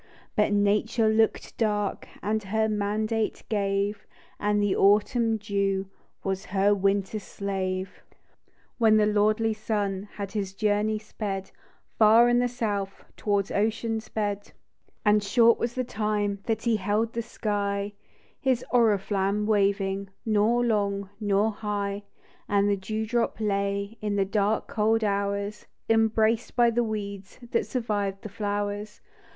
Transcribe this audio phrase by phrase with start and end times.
[0.35, 4.07] But Nature looked dark, And her mandate gave,
[4.39, 5.91] And the autumn dew
[6.23, 8.01] Was her winter slave,
[8.79, 11.51] When the lordly sun Had his journey sped,
[11.99, 14.53] Far in the south, Towards ocean's bed; 80 THE DEW
[14.95, 15.01] DROP.
[15.05, 17.93] And short was the time That he held the sky,
[18.39, 22.05] His oriflamb waving Xor long nor high;
[22.49, 27.67] And the dew drop lay In the dark cold hours, Embraced by the weeds That
[27.67, 28.99] survived the flowers.